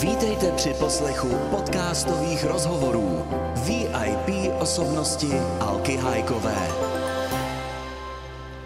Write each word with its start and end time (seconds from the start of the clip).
Vítejte 0.00 0.52
při 0.52 0.74
poslechu 0.78 1.28
podcastových 1.50 2.44
rozhovorů 2.44 3.22
VIP 3.66 4.52
osobnosti 4.60 5.26
Alky 5.60 5.96
Hajkové. 5.96 6.68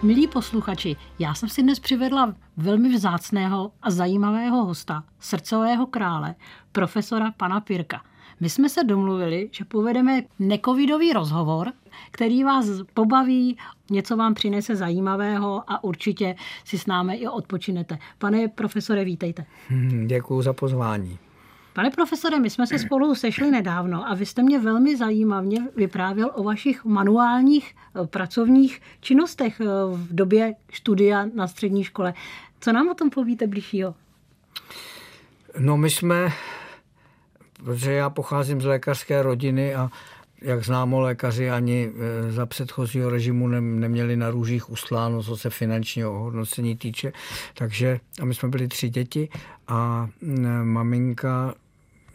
Milí 0.02 0.28
posluchači, 0.28 0.96
já 1.18 1.34
jsem 1.34 1.48
si 1.48 1.62
dnes 1.62 1.80
přivedla 1.80 2.34
velmi 2.56 2.88
vzácného 2.88 3.72
a 3.82 3.90
zajímavého 3.90 4.64
hosta, 4.64 5.04
srdcového 5.20 5.86
krále, 5.86 6.34
profesora 6.72 7.32
pana 7.36 7.60
Pirka. 7.60 8.02
My 8.40 8.50
jsme 8.50 8.68
se 8.68 8.84
domluvili, 8.84 9.48
že 9.52 9.64
povedeme 9.64 10.22
nekovidový 10.38 11.12
rozhovor, 11.12 11.72
který 12.10 12.44
vás 12.44 12.66
pobaví, 12.94 13.58
něco 13.90 14.16
vám 14.16 14.34
přinese 14.34 14.76
zajímavého 14.76 15.62
a 15.66 15.84
určitě 15.84 16.34
si 16.64 16.78
s 16.78 16.86
námi 16.86 17.14
i 17.14 17.28
odpočinete. 17.28 17.98
Pane 18.18 18.48
profesore, 18.48 19.04
vítejte. 19.04 19.44
Děkuji 20.06 20.42
za 20.42 20.52
pozvání. 20.52 21.18
Pane 21.72 21.90
profesore, 21.90 22.40
my 22.40 22.50
jsme 22.50 22.66
se 22.66 22.78
spolu 22.78 23.14
sešli 23.14 23.50
nedávno 23.50 24.10
a 24.10 24.14
vy 24.14 24.26
jste 24.26 24.42
mě 24.42 24.58
velmi 24.58 24.96
zajímavě 24.96 25.58
vyprávěl 25.76 26.30
o 26.34 26.42
vašich 26.42 26.84
manuálních 26.84 27.74
eh, 27.74 28.06
pracovních 28.06 28.80
činnostech 29.00 29.60
eh, 29.60 29.64
v 29.92 30.14
době 30.14 30.54
studia 30.72 31.26
na 31.34 31.48
střední 31.48 31.84
škole. 31.84 32.14
Co 32.60 32.72
nám 32.72 32.88
o 32.88 32.94
tom 32.94 33.10
povíte 33.10 33.46
blížšího? 33.46 33.94
No 35.58 35.76
my 35.76 35.90
jsme, 35.90 36.32
protože 37.64 37.92
já 37.92 38.10
pocházím 38.10 38.60
z 38.60 38.64
lékařské 38.64 39.22
rodiny 39.22 39.74
a 39.74 39.90
jak 40.42 40.64
známo, 40.64 41.00
lékaři 41.00 41.50
ani 41.50 41.90
eh, 41.94 42.32
za 42.32 42.46
předchozího 42.46 43.10
režimu 43.10 43.48
neměli 43.48 44.16
na 44.16 44.30
růžích 44.30 44.70
ustláno, 44.70 45.22
co 45.22 45.36
se 45.36 45.50
finančního 45.50 46.14
ohodnocení 46.14 46.76
týče. 46.76 47.12
Takže 47.54 48.00
a 48.20 48.24
my 48.24 48.34
jsme 48.34 48.48
byli 48.48 48.68
tři 48.68 48.88
děti 48.88 49.28
a 49.68 50.08
mm, 50.22 50.64
maminka 50.64 51.54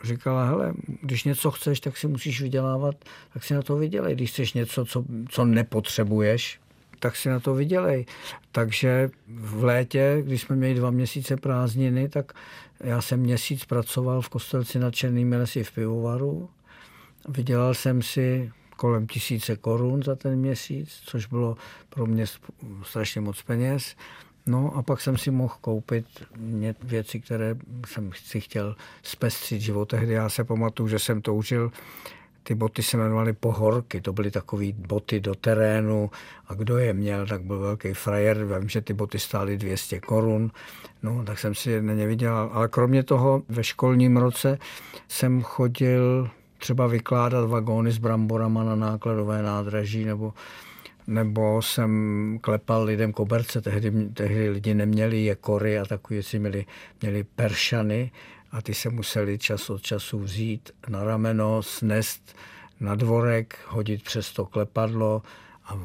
říkala, 0.04 0.46
hele, 0.46 0.74
když 1.02 1.24
něco 1.24 1.52
chceš, 1.52 1.80
tak 1.80 1.98
si 1.98 2.08
musíš 2.08 2.42
vydělávat, 2.42 2.96
tak 3.34 3.44
si 3.44 3.54
na 3.54 3.62
to 3.62 3.76
vydělej. 3.76 4.16
Když 4.16 4.32
chceš 4.32 4.54
něco, 4.54 4.86
co, 4.86 5.04
co 5.30 5.46
nepotřebuješ, 5.46 6.60
tak 7.00 7.16
si 7.16 7.30
na 7.30 7.40
to 7.40 7.54
vydělej. 7.54 8.06
Takže 8.52 9.10
v 9.28 9.64
létě, 9.64 10.22
když 10.26 10.42
jsme 10.42 10.56
měli 10.56 10.74
dva 10.74 10.92
měsíce 10.92 11.38
prázdniny, 11.38 12.10
tak 12.10 12.32
já 12.80 13.02
jsem 13.02 13.20
měsíc 13.20 13.66
pracoval 13.66 14.22
v 14.22 14.30
Kostelci 14.30 14.80
nad 14.80 14.96
Černými 14.96 15.38
lesy 15.38 15.64
v 15.64 15.72
pivovaru. 15.72 16.50
Vydělal 17.28 17.74
jsem 17.74 18.02
si 18.02 18.52
kolem 18.78 19.08
tisíce 19.08 19.56
korun 19.56 20.04
za 20.04 20.16
ten 20.16 20.40
měsíc, 20.40 21.02
což 21.06 21.26
bylo 21.26 21.58
pro 21.90 22.06
mě 22.06 22.26
strašně 22.84 23.22
moc 23.22 23.42
peněz. 23.42 23.96
No 24.46 24.76
a 24.76 24.84
pak 24.84 25.02
jsem 25.02 25.18
si 25.18 25.32
mohl 25.32 25.56
koupit 25.62 26.06
věci, 26.84 27.20
které 27.20 27.56
jsem 27.88 28.12
si 28.16 28.42
chtěl 28.42 28.76
zpestřit 29.04 29.62
život. 29.62 29.86
Tehdy 29.86 30.14
já 30.14 30.30
se 30.30 30.44
pamatuju, 30.44 30.90
že 30.90 31.00
jsem 31.00 31.22
toužil 31.22 31.72
ty 32.48 32.56
boty 32.56 32.84
se 32.84 32.98
jmenovaly 32.98 33.34
pohorky, 33.34 34.02
to 34.02 34.14
byly 34.14 34.32
takové 34.32 34.66
boty 34.74 35.20
do 35.20 35.36
terénu 35.36 36.12
a 36.48 36.54
kdo 36.54 36.78
je 36.78 36.94
měl, 36.94 37.28
tak 37.28 37.42
byl 37.42 37.60
velký 37.60 37.94
frajer, 37.94 38.46
vím, 38.46 38.70
že 38.70 38.82
ty 38.82 38.94
boty 38.94 39.20
stály 39.20 39.58
200 39.58 40.00
korun, 40.00 40.52
no 41.04 41.24
tak 41.26 41.40
jsem 41.40 41.56
si 41.56 41.82
na 41.82 41.94
ně 41.94 42.08
vydělal. 42.08 42.50
Ale 42.54 42.68
kromě 42.68 43.04
toho 43.04 43.44
ve 43.50 43.64
školním 43.64 44.18
roce 44.18 44.58
jsem 45.08 45.42
chodil 45.42 46.30
třeba 46.58 46.88
vykládat 46.88 47.50
vagóny 47.50 47.92
s 47.92 47.98
bramborama 47.98 48.64
na 48.64 48.76
nákladové 48.76 49.42
nádraží 49.42 50.06
nebo 50.06 50.34
nebo 51.08 51.62
jsem 51.62 52.40
klepal 52.42 52.84
lidem 52.84 53.14
koberce, 53.14 53.62
tehdy, 53.62 54.10
tehdy 54.14 54.50
lidi 54.50 54.74
neměli 54.74 55.24
jekory 55.24 55.80
a 55.80 55.86
takový 55.86 56.24
si 56.24 56.40
měli, 56.40 56.66
měli 57.02 57.24
peršany 57.24 58.12
a 58.52 58.62
ty 58.62 58.74
se 58.74 58.90
museli 58.90 59.38
čas 59.38 59.70
od 59.70 59.82
času 59.82 60.20
vzít 60.20 60.72
na 60.90 61.04
rameno, 61.04 61.64
snést 61.64 62.36
na 62.80 62.96
dvorek, 62.96 63.60
hodit 63.68 64.04
přes 64.04 64.32
to 64.32 64.46
klepadlo 64.46 65.22
a 65.66 65.80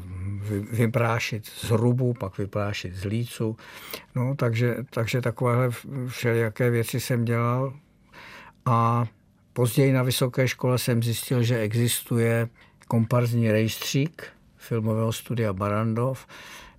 vyprášit 0.71 1.45
z 1.45 1.63
hrubu, 1.63 2.13
pak 2.13 2.37
vyprášit 2.37 2.95
z 2.95 3.05
lícu. 3.05 3.57
No, 4.15 4.35
takže, 4.35 4.75
takže 4.89 5.21
takovéhle 5.21 5.69
všelijaké 6.07 6.69
věci 6.69 6.99
jsem 6.99 7.25
dělal. 7.25 7.73
A 8.65 9.05
později 9.53 9.93
na 9.93 10.03
vysoké 10.03 10.47
škole 10.47 10.77
jsem 10.77 11.03
zjistil, 11.03 11.43
že 11.43 11.59
existuje 11.59 12.49
komparzní 12.87 13.51
rejstřík, 13.51 14.27
filmového 14.57 15.13
studia 15.13 15.53
Barandov, 15.53 16.27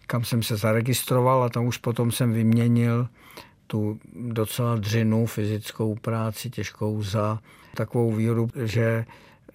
kam 0.06 0.24
jsem 0.24 0.42
se 0.42 0.56
zaregistroval 0.56 1.44
a 1.44 1.48
tam 1.48 1.66
už 1.66 1.78
potom 1.78 2.12
jsem 2.12 2.32
vyměnil 2.32 3.08
tu 3.66 3.98
docela 4.30 4.76
dřinu 4.76 5.26
fyzickou 5.26 5.94
práci 5.94 6.50
těžkou 6.50 7.02
za 7.02 7.38
takovou 7.74 8.12
výhodu, 8.12 8.48
že 8.64 9.04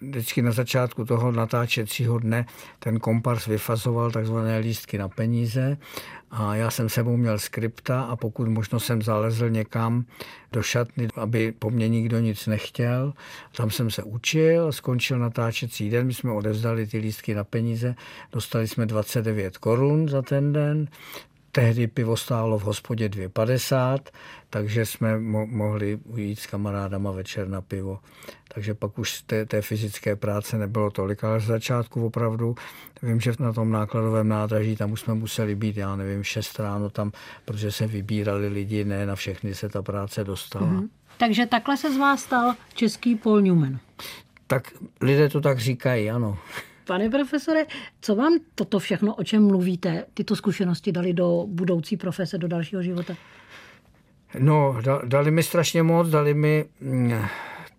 vždycky 0.02 0.42
na 0.42 0.52
začátku 0.52 1.06
toho 1.06 1.32
natáčecího 1.32 2.20
dne 2.20 2.46
ten 2.80 3.00
kompars 3.00 3.46
vyfazoval 3.46 4.12
takzvané 4.12 4.58
lístky 4.58 4.98
na 4.98 5.08
peníze 5.10 5.78
a 6.32 6.56
já 6.56 6.72
jsem 6.72 6.90
sebou 6.90 7.18
měl 7.18 7.40
skripta 7.40 8.02
a 8.02 8.16
pokud 8.16 8.48
možno 8.48 8.80
jsem 8.80 9.02
zalezl 9.02 9.50
někam 9.50 10.06
do 10.52 10.64
šatny, 10.64 11.08
aby 11.16 11.52
po 11.52 11.70
mně 11.70 11.90
nikdo 11.90 12.20
nic 12.20 12.48
nechtěl. 12.48 13.14
Tam 13.58 13.72
jsem 13.72 13.92
se 13.92 14.04
učil, 14.04 14.72
skončil 14.72 15.20
natáčecí 15.20 15.90
den, 15.90 16.08
my 16.08 16.14
jsme 16.14 16.32
odevzdali 16.32 16.88
ty 16.88 16.98
lístky 16.98 17.36
na 17.36 17.44
peníze, 17.44 17.96
dostali 18.32 18.68
jsme 18.68 18.86
29 18.86 19.58
korun 19.58 20.10
za 20.10 20.22
ten 20.22 20.54
den, 20.54 20.88
Tehdy 21.52 21.88
pivo 21.88 22.18
stálo 22.18 22.60
v 22.60 22.64
hospodě 22.64 23.10
2,50, 23.10 24.00
takže 24.50 24.86
jsme 24.86 25.20
mo- 25.20 25.48
mohli 25.48 26.00
jít 26.16 26.40
s 26.40 26.48
kamarádama 26.48 27.12
večer 27.12 27.48
na 27.48 27.62
pivo. 27.62 28.00
Takže 28.54 28.74
pak 28.74 29.00
už 29.00 29.22
té, 29.22 29.46
té 29.46 29.62
fyzické 29.62 30.16
práce 30.16 30.58
nebylo 30.58 30.92
tolik, 30.92 31.24
ale 31.24 31.40
z 31.40 31.46
začátku 31.46 32.06
opravdu 32.06 32.56
vím, 33.04 33.20
že 33.20 33.34
na 33.40 33.54
tom 33.54 33.72
nákladovém 33.72 34.28
nádraží 34.28 34.76
tam 34.76 34.92
už 34.92 35.02
jsme 35.02 35.14
museli 35.14 35.56
být, 35.56 35.78
já 35.78 35.96
nevím, 35.96 36.24
6 36.24 36.60
ráno 36.60 36.90
tam, 36.90 37.12
protože 37.46 37.72
se 37.72 37.88
vybírali 37.88 38.48
lidi, 38.48 38.86
ne 38.86 39.06
na 39.06 39.16
všechny 39.16 39.56
se 39.56 39.70
ta 39.70 39.82
práce 39.82 40.24
dostala. 40.24 40.68
Mm-hmm. 40.68 40.90
Takže 41.18 41.46
takhle 41.46 41.78
se 41.78 41.94
z 41.94 41.98
vás 41.98 42.24
stal 42.24 42.56
český 42.74 43.16
Paul 43.16 43.42
Newman. 43.42 43.80
Tak 44.48 44.72
lidé 45.02 45.30
to 45.30 45.42
tak 45.42 45.60
říkají, 45.60 46.12
ano. 46.12 46.38
Pane 46.90 47.10
profesore, 47.10 47.66
co 48.02 48.16
vám 48.16 48.34
toto 48.56 48.80
všechno, 48.80 49.16
o 49.16 49.24
čem 49.24 49.48
mluvíte, 49.48 50.06
tyto 50.14 50.36
zkušenosti 50.36 50.92
dali 50.92 51.14
do 51.14 51.46
budoucí 51.48 51.98
profese, 51.98 52.38
do 52.38 52.48
dalšího 52.48 52.84
života? 52.84 53.16
No, 54.40 54.78
dali 55.06 55.32
mi 55.32 55.44
strašně 55.44 55.84
moc, 55.84 56.10
dali 56.10 56.34
mi 56.34 56.66
mm, 56.82 57.14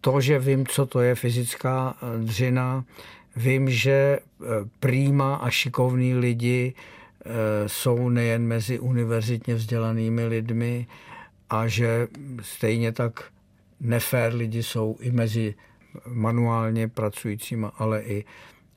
to, 0.00 0.20
že 0.20 0.38
vím, 0.38 0.66
co 0.66 0.86
to 0.86 1.00
je 1.00 1.14
fyzická 1.14 1.94
eh, 1.94 2.24
dřina, 2.24 2.84
vím, 3.36 3.70
že 3.70 3.90
eh, 3.92 4.46
prýma 4.80 5.34
a 5.34 5.50
šikovní 5.50 6.14
lidi 6.14 6.74
eh, 6.74 7.68
jsou 7.68 8.08
nejen 8.08 8.46
mezi 8.46 8.78
univerzitně 8.78 9.54
vzdělanými 9.54 10.26
lidmi 10.26 10.86
a 11.50 11.66
že 11.66 12.08
stejně 12.42 12.92
tak 12.92 13.24
nefér 13.80 14.34
lidi 14.34 14.62
jsou 14.62 14.96
i 15.00 15.10
mezi 15.10 15.54
manuálně 16.06 16.88
pracujícíma, 16.88 17.72
ale 17.78 18.02
i 18.02 18.24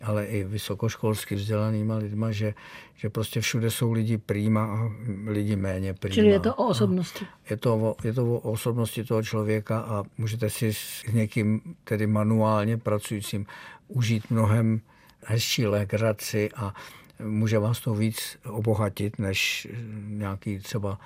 ale 0.03 0.25
i 0.25 0.43
vysokoškolsky 0.43 1.35
vzdělanýma 1.35 1.95
lidma, 1.95 2.31
že, 2.31 2.53
že 2.95 3.09
prostě 3.09 3.41
všude 3.41 3.71
jsou 3.71 3.91
lidi 3.91 4.17
prýma 4.17 4.65
a 4.65 4.91
lidi 5.27 5.55
méně 5.55 5.93
prýma. 5.93 6.13
Čili 6.13 6.27
je 6.27 6.39
to 6.39 6.55
o 6.55 6.67
osobnosti. 6.67 7.25
Je 7.49 7.57
to 7.57 7.75
o, 7.75 7.95
je 8.03 8.13
to 8.13 8.25
o 8.25 8.51
osobnosti 8.51 9.03
toho 9.03 9.23
člověka 9.23 9.79
a 9.79 10.03
můžete 10.17 10.49
si 10.49 10.73
s 10.73 11.03
někým, 11.13 11.61
tedy 11.83 12.07
manuálně 12.07 12.77
pracujícím, 12.77 13.45
užít 13.87 14.31
mnohem 14.31 14.81
hezčí 15.25 15.67
legraci 15.67 16.49
a 16.55 16.73
může 17.19 17.59
vás 17.59 17.79
to 17.79 17.93
víc 17.93 18.37
obohatit, 18.45 19.19
než 19.19 19.67
nějaký 20.07 20.59
třeba 20.59 20.99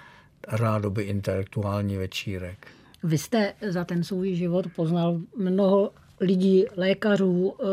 rádoby 0.47 1.03
intelektuální 1.03 1.97
večírek. 1.97 2.67
Vy 3.03 3.17
jste 3.17 3.53
za 3.69 3.85
ten 3.85 4.03
svůj 4.03 4.35
život 4.35 4.65
poznal 4.75 5.19
mnoho 5.37 5.91
lidí, 6.19 6.65
lékařů, 6.77 7.53
eh, 7.59 7.65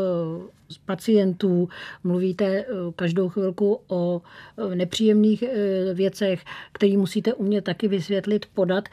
pacientů, 0.85 1.69
mluvíte 2.03 2.45
eh, 2.45 2.65
každou 2.95 3.29
chvilku 3.29 3.81
o 3.87 4.21
eh, 4.57 4.75
nepříjemných 4.75 5.43
věcech, 5.93 6.43
které 6.71 6.97
musíte 6.97 7.33
umět 7.33 7.63
taky 7.63 7.87
vysvětlit, 7.87 8.45
podat. 8.53 8.89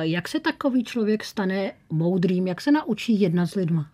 Jak 0.00 0.28
se 0.28 0.40
takový 0.40 0.84
člověk 0.84 1.24
stane 1.24 1.72
moudrým? 1.90 2.46
Jak 2.46 2.60
se 2.60 2.72
naučí 2.72 3.20
jednat 3.20 3.46
s 3.46 3.54
lidma? 3.54 3.90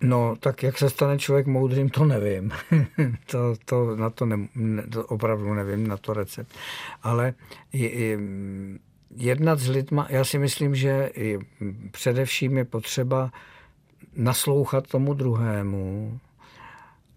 No, 0.00 0.36
tak 0.40 0.62
jak 0.62 0.78
se 0.78 0.90
stane 0.90 1.18
člověk 1.18 1.46
moudrým, 1.46 1.88
to 1.88 2.04
nevím. 2.04 2.50
to, 3.30 3.54
to, 3.64 3.96
na 3.96 4.10
to, 4.10 4.26
ne, 4.26 4.82
to 4.92 5.06
opravdu 5.06 5.54
nevím, 5.54 5.86
na 5.86 5.96
to 5.96 6.12
recept. 6.12 6.52
Ale 7.02 7.34
je, 7.72 7.98
je, 7.98 8.18
jednat 9.16 9.58
s 9.58 9.68
lidma, 9.68 10.06
já 10.10 10.24
si 10.24 10.38
myslím, 10.38 10.74
že 10.74 11.10
především 11.90 12.56
je 12.56 12.64
potřeba 12.64 13.32
naslouchat 14.16 14.86
tomu 14.86 15.14
druhému 15.14 16.20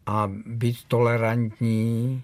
a 0.06 0.32
být 0.46 0.78
tolerantní, 0.88 2.24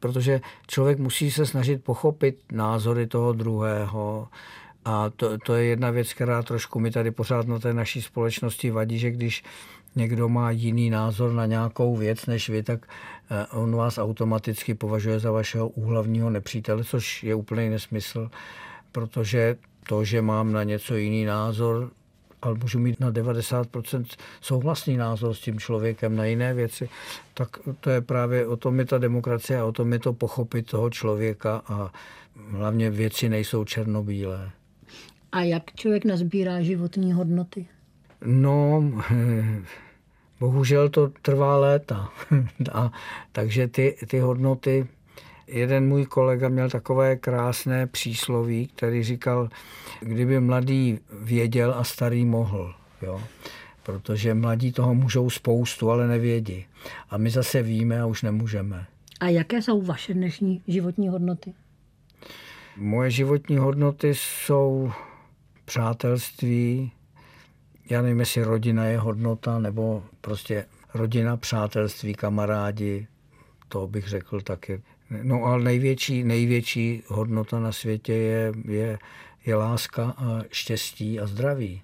protože 0.00 0.40
člověk 0.66 0.98
musí 0.98 1.30
se 1.30 1.46
snažit 1.46 1.84
pochopit 1.84 2.38
názory 2.52 3.06
toho 3.06 3.32
druhého 3.32 4.28
A 4.84 5.10
to, 5.10 5.38
to 5.38 5.54
je 5.54 5.64
jedna 5.64 5.90
věc, 5.90 6.12
která 6.12 6.42
trošku 6.42 6.80
mi 6.80 6.90
tady 6.90 7.10
pořád 7.10 7.46
na 7.46 7.58
té 7.58 7.74
naší 7.74 8.02
společnosti 8.02 8.70
vadí, 8.70 8.98
že 8.98 9.10
když 9.10 9.44
někdo 9.96 10.28
má 10.28 10.50
jiný 10.50 10.90
názor 10.90 11.32
na 11.32 11.46
nějakou 11.46 11.96
věc 11.96 12.26
než 12.26 12.48
vy, 12.48 12.62
tak 12.62 12.86
eh, 13.30 13.46
on 13.46 13.76
vás 13.76 13.98
automaticky 13.98 14.74
považuje 14.74 15.18
za 15.18 15.30
vašeho 15.30 15.68
úhlavního 15.68 16.30
nepřítele, 16.30 16.84
což 16.84 17.22
je 17.22 17.34
úplný 17.34 17.68
nesmysl, 17.68 18.30
protože 18.96 19.56
to, 19.88 20.04
že 20.04 20.22
mám 20.22 20.52
na 20.52 20.62
něco 20.62 20.96
jiný 20.96 21.24
názor, 21.24 21.90
ale 22.42 22.54
můžu 22.54 22.78
mít 22.78 23.00
na 23.00 23.12
90% 23.12 24.04
souhlasný 24.40 24.96
názor 24.96 25.34
s 25.34 25.40
tím 25.40 25.60
člověkem 25.60 26.16
na 26.16 26.24
jiné 26.24 26.54
věci, 26.54 26.88
tak 27.34 27.48
to 27.80 27.90
je 27.90 28.00
právě 28.00 28.46
o 28.46 28.56
tom 28.56 28.78
je 28.78 28.84
ta 28.84 28.98
demokracie 28.98 29.60
a 29.60 29.64
o 29.64 29.72
tom 29.72 29.92
je 29.92 29.98
to 29.98 30.12
pochopit 30.12 30.66
toho 30.66 30.90
člověka 30.90 31.62
a 31.66 31.92
hlavně 32.50 32.90
věci 32.90 33.28
nejsou 33.28 33.64
černobílé. 33.64 34.50
A 35.32 35.40
jak 35.40 35.74
člověk 35.74 36.04
nazbírá 36.04 36.62
životní 36.62 37.12
hodnoty? 37.12 37.66
No, 38.24 38.84
bohužel 40.40 40.88
to 40.88 41.12
trvá 41.22 41.58
léta. 41.58 42.08
A, 42.72 42.92
takže 43.32 43.68
ty, 43.68 43.96
ty 44.06 44.18
hodnoty, 44.18 44.86
jeden 45.46 45.88
můj 45.88 46.06
kolega 46.06 46.48
měl 46.48 46.70
takové 46.70 47.16
krásné 47.16 47.86
přísloví, 47.86 48.66
který 48.66 49.02
říkal, 49.02 49.48
kdyby 50.00 50.40
mladý 50.40 50.98
věděl 51.12 51.74
a 51.76 51.84
starý 51.84 52.24
mohl. 52.24 52.74
Jo? 53.02 53.22
Protože 53.82 54.34
mladí 54.34 54.72
toho 54.72 54.94
můžou 54.94 55.30
spoustu, 55.30 55.90
ale 55.90 56.08
nevědí. 56.08 56.66
A 57.10 57.16
my 57.16 57.30
zase 57.30 57.62
víme 57.62 58.00
a 58.00 58.06
už 58.06 58.22
nemůžeme. 58.22 58.86
A 59.20 59.28
jaké 59.28 59.62
jsou 59.62 59.82
vaše 59.82 60.14
dnešní 60.14 60.62
životní 60.68 61.08
hodnoty? 61.08 61.54
Moje 62.76 63.10
životní 63.10 63.56
hodnoty 63.56 64.14
jsou 64.14 64.92
přátelství, 65.64 66.92
já 67.90 68.02
nevím, 68.02 68.20
jestli 68.20 68.42
rodina 68.42 68.84
je 68.84 68.98
hodnota, 68.98 69.58
nebo 69.58 70.02
prostě 70.20 70.66
rodina, 70.94 71.36
přátelství, 71.36 72.14
kamarádi, 72.14 73.06
to 73.68 73.86
bych 73.86 74.08
řekl 74.08 74.40
taky. 74.40 74.82
No 75.22 75.44
ale 75.44 75.64
největší, 75.64 76.24
největší 76.24 77.02
hodnota 77.06 77.60
na 77.60 77.72
světě 77.72 78.12
je, 78.12 78.52
je, 78.64 78.98
je 79.46 79.54
láska 79.54 80.04
a 80.04 80.42
štěstí 80.50 81.20
a 81.20 81.26
zdraví. 81.26 81.82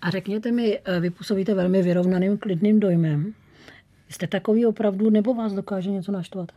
A 0.00 0.10
řekněte 0.10 0.52
mi, 0.52 0.78
eh, 0.84 1.00
vy 1.00 1.10
působíte 1.10 1.54
velmi 1.54 1.82
vyrovnaným, 1.82 2.38
klidným 2.38 2.80
dojmem. 2.80 3.34
Jste 4.08 4.26
takový 4.26 4.66
opravdu, 4.66 5.10
nebo 5.10 5.34
vás 5.34 5.52
dokáže 5.52 5.90
něco 5.90 6.12
naštvat? 6.12 6.52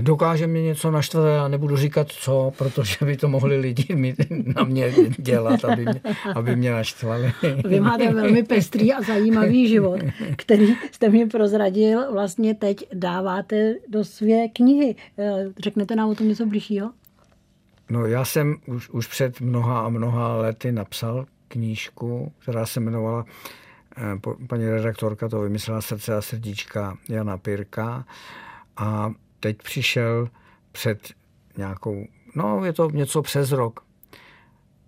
Dokáže 0.00 0.46
mě 0.46 0.62
něco 0.62 0.90
naštvat 0.90 1.24
a 1.24 1.28
já 1.28 1.48
nebudu 1.48 1.76
říkat 1.76 2.08
co, 2.08 2.52
protože 2.58 3.04
by 3.04 3.16
to 3.16 3.28
mohli 3.28 3.56
lidi 3.56 3.94
mít, 3.94 4.16
na 4.56 4.64
mě 4.64 4.92
dělat, 5.18 5.64
aby 5.64 5.82
mě, 5.82 6.00
aby 6.34 6.56
mě 6.56 6.70
naštvali. 6.70 7.32
Vy 7.64 7.80
máte 7.80 8.14
velmi 8.14 8.42
pestrý 8.42 8.92
a 8.92 9.02
zajímavý 9.02 9.68
život, 9.68 10.00
který 10.36 10.74
jste 10.92 11.08
mi 11.08 11.26
prozradil, 11.26 12.12
vlastně 12.12 12.54
teď 12.54 12.88
dáváte 12.94 13.74
do 13.88 14.04
své 14.04 14.48
knihy. 14.48 14.96
Eh, 15.18 15.44
řeknete 15.58 15.96
nám 15.96 16.08
o 16.08 16.14
tom 16.14 16.28
něco 16.28 16.46
blížšího? 16.46 16.90
No 17.90 18.06
já 18.06 18.24
jsem 18.24 18.56
už, 18.66 18.88
už 18.88 19.06
před 19.06 19.40
mnoha 19.40 19.80
a 19.80 19.88
mnoha 19.88 20.36
lety 20.36 20.72
napsal 20.72 21.26
knížku, 21.48 22.32
která 22.38 22.66
se 22.66 22.80
jmenovala 22.80 23.24
eh, 23.96 24.02
paní 24.46 24.70
redaktorka 24.70 25.28
to 25.28 25.40
vymyslela 25.40 25.80
Srdce 25.80 26.14
a 26.14 26.22
srdíčka 26.22 26.98
Jana 27.08 27.38
Pirka 27.38 28.04
a 28.76 29.12
teď 29.40 29.56
přišel 29.62 30.28
před 30.72 31.12
nějakou, 31.56 32.06
no 32.34 32.64
je 32.64 32.72
to 32.72 32.90
něco 32.90 33.22
přes 33.22 33.52
rok. 33.52 33.84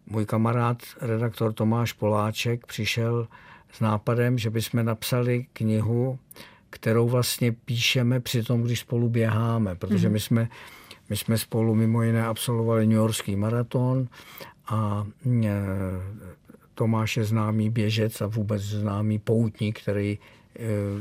Můj 0.07 0.27
kamarád, 0.27 0.83
redaktor 1.01 1.53
Tomáš 1.53 1.93
Poláček, 1.93 2.67
přišel 2.67 3.29
s 3.73 3.81
nápadem, 3.81 4.39
že 4.39 4.51
bychom 4.51 4.85
napsali 4.85 5.47
knihu, 5.53 6.19
kterou 6.71 7.09
vlastně 7.09 7.53
píšeme 7.53 8.21
při 8.21 8.43
tom, 8.43 8.63
když 8.63 8.81
spolu 8.81 9.09
běháme, 9.09 9.75
protože 9.75 10.07
mhm. 10.07 10.13
my 10.13 10.21
jsme, 10.21 10.49
my 11.11 11.17
jsme 11.17 11.39
spolu 11.39 11.75
mimo 11.75 12.03
jiné 12.03 12.27
absolvovali 12.27 12.87
New 12.87 12.97
Yorkský 12.97 13.37
maraton 13.37 14.09
a 14.67 15.07
e, 15.45 15.51
Tomáš 16.75 17.17
je 17.17 17.25
známý 17.25 17.71
běžec 17.71 18.21
a 18.21 18.27
vůbec 18.27 18.63
známý 18.63 19.19
poutník, 19.19 19.81
který 19.81 20.19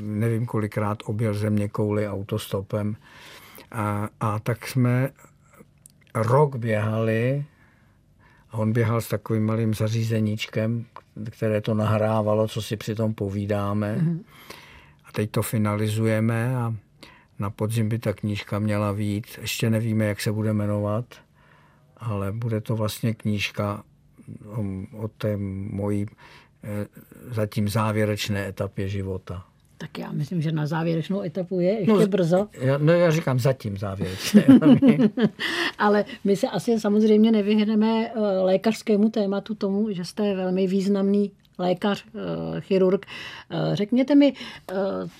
nevím 0.01 0.45
kolikrát 0.45 0.97
objel 1.05 1.33
země 1.33 1.69
kouli 1.69 2.07
autostopem. 2.07 2.95
A, 3.71 4.09
a 4.19 4.39
tak 4.39 4.67
jsme 4.67 5.09
rok 6.15 6.55
běhali 6.55 7.45
a 8.51 8.57
on 8.57 8.73
běhal 8.73 9.01
s 9.01 9.07
takovým 9.07 9.45
malým 9.45 9.73
zařízeníčkem, 9.73 10.85
které 11.29 11.61
to 11.61 11.73
nahrávalo, 11.73 12.47
co 12.47 12.61
si 12.61 12.77
při 12.77 12.95
tom 12.95 13.13
povídáme. 13.13 13.95
Mm-hmm. 13.95 14.19
A 15.05 15.11
teď 15.11 15.31
to 15.31 15.41
finalizujeme 15.41 16.55
a 16.55 16.75
na 17.39 17.49
podzim 17.49 17.89
by 17.89 17.99
ta 17.99 18.13
knížka 18.13 18.59
měla 18.59 18.93
být. 18.93 19.27
Ještě 19.41 19.69
nevíme, 19.69 20.05
jak 20.05 20.21
se 20.21 20.31
bude 20.31 20.53
jmenovat, 20.53 21.05
ale 21.97 22.31
bude 22.31 22.61
to 22.61 22.75
vlastně 22.75 23.13
knížka 23.13 23.83
o, 24.45 24.63
o 24.97 25.07
té 25.07 25.37
mojí 25.37 26.05
zatím 27.31 27.69
závěrečné 27.69 28.47
etapě 28.47 28.87
života. 28.87 29.45
Tak 29.81 29.97
já 29.97 30.11
myslím, 30.11 30.41
že 30.41 30.51
na 30.51 30.67
závěrečnou 30.67 31.21
etapu 31.21 31.59
je 31.59 31.79
ještě 31.79 31.93
no, 31.93 32.07
brzo. 32.07 32.47
Já, 32.61 32.77
no 32.77 32.93
já 32.93 33.11
říkám 33.11 33.39
zatím 33.39 33.77
závěrečné. 33.77 34.43
Ale 35.77 36.05
my 36.23 36.35
se 36.35 36.47
asi 36.47 36.79
samozřejmě 36.79 37.31
nevyhneme 37.31 38.07
eh, 38.07 38.19
lékařskému 38.19 39.09
tématu 39.09 39.55
tomu, 39.55 39.91
že 39.91 40.05
jste 40.05 40.35
velmi 40.35 40.67
významný 40.67 41.31
lékař, 41.57 42.05
eh, 42.07 42.61
chirurg. 42.61 43.05
Eh, 43.05 43.75
řekněte 43.75 44.15
mi, 44.15 44.33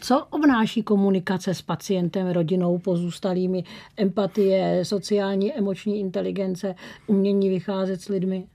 co 0.01 0.25
obnáší 0.29 0.83
komunikace 0.83 1.53
s 1.53 1.61
pacientem, 1.61 2.27
rodinou, 2.27 2.77
pozůstalými, 2.77 3.63
empatie, 3.97 4.85
sociální, 4.85 5.53
emoční 5.53 5.99
inteligence, 5.99 6.75
umění 7.07 7.49
vycházet 7.49 8.01
s 8.01 8.09
lidmi? 8.09 8.45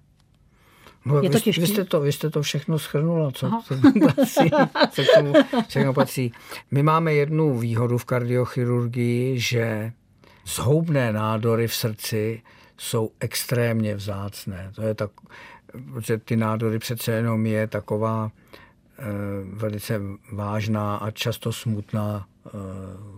No, 1.05 1.23
je 1.23 1.31
to 1.31 1.41
těžké. 1.41 1.61
Vy 1.61 1.67
jste 1.67 1.85
to, 1.85 2.01
vy 2.01 2.13
jste 2.13 2.31
to 2.31 2.43
všechno 2.43 2.79
schrnula, 2.79 3.31
co, 3.31 3.63
co, 3.65 3.75
patří, 4.17 4.51
co 4.91 5.03
k 5.03 5.15
tomu 5.15 5.33
všechno 5.69 5.95
patří. 5.95 6.33
My 6.71 6.83
máme 6.83 7.15
jednu 7.15 7.59
výhodu 7.59 7.99
v 7.99 8.05
kardiochirurgii, 8.05 9.41
že 9.41 9.93
zhoubné 10.47 11.13
nádory 11.13 11.69
v 11.69 11.75
srdci 11.75 12.43
jsou 12.79 13.11
extrémně 13.21 13.95
vzácné. 13.95 14.73
To 14.75 14.83
je 14.83 14.95
tak, 14.95 15.11
protože 15.93 16.19
ty 16.19 16.37
nádory 16.37 16.79
přece 16.79 17.13
jenom 17.13 17.47
je 17.47 17.67
taková 17.67 18.31
e, 18.99 19.03
velice 19.45 20.01
vážná 20.33 20.97
a 20.97 21.11
často 21.11 21.53
smutná 21.53 22.27
e, 22.47 22.51